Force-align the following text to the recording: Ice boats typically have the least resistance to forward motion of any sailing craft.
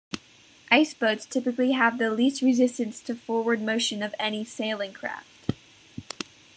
Ice 0.71 0.95
boats 0.95 1.27
typically 1.27 1.73
have 1.73 1.99
the 1.99 2.09
least 2.09 2.41
resistance 2.41 3.01
to 3.03 3.13
forward 3.13 3.61
motion 3.61 4.01
of 4.01 4.15
any 4.17 4.43
sailing 4.43 4.93
craft. 4.93 5.53